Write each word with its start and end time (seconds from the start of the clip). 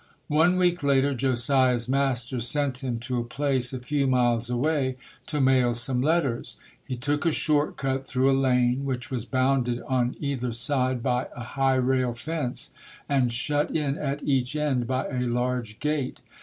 One 0.33 0.55
week 0.57 0.81
later 0.81 1.13
Josiah's 1.13 1.87
master 1.87 2.39
sent 2.39 2.79
him 2.83 2.97
to 3.01 3.19
a 3.19 3.23
place 3.23 3.71
a 3.71 3.77
few 3.77 4.07
miles 4.07 4.49
away 4.49 4.95
to 5.27 5.39
mail 5.39 5.75
some 5.75 6.01
letters. 6.01 6.57
He 6.87 6.95
took 6.95 7.23
a 7.23 7.31
short 7.31 7.77
cut 7.77 8.07
through 8.07 8.31
a 8.31 8.33
lane 8.33 8.83
which 8.83 9.11
was 9.11 9.25
bounded 9.25 9.79
on 9.83 10.15
either 10.19 10.53
side 10.53 11.03
by 11.03 11.27
a 11.35 11.43
high 11.43 11.75
rail 11.75 12.15
fence 12.15 12.71
and 13.07 13.31
shut 13.31 13.77
in 13.77 13.95
at 13.95 14.23
each 14.23 14.55
end 14.55 14.87
by 14.87 15.07
a 15.07 15.19
large 15.27 15.79
gate. 15.79 16.21